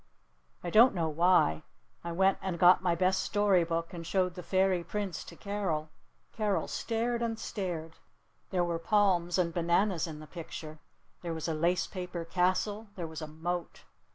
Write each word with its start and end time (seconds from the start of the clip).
I 0.63 0.71
don't 0.71 0.95
know 0.95 1.09
why. 1.09 1.61
I 2.03 2.11
went 2.11 2.39
and 2.41 2.57
got 2.57 2.81
my 2.81 2.95
best 2.95 3.21
story 3.21 3.63
book 3.63 3.93
and 3.93 4.03
showed 4.03 4.33
the 4.33 4.41
Fairy 4.41 4.83
Prince 4.83 5.23
to 5.25 5.35
Carol. 5.35 5.91
Carol 6.33 6.67
stared 6.67 7.21
and 7.21 7.37
stared. 7.37 7.97
There 8.49 8.63
were 8.63 8.79
palms 8.79 9.37
and 9.37 9.53
bananas 9.53 10.07
in 10.07 10.19
the 10.19 10.25
picture. 10.25 10.79
There 11.21 11.35
was 11.35 11.47
a 11.47 11.53
lace 11.53 11.85
paper 11.85 12.25
castle. 12.25 12.87
There 12.95 13.05
was 13.05 13.21
a 13.21 13.27
moat. 13.27 13.83